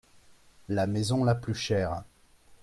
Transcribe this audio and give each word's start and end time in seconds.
La 0.67 0.87
maison 0.87 1.23
la 1.23 1.35
plus 1.35 1.53
chère. 1.53 2.01